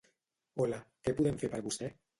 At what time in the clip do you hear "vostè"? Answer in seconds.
1.69-1.97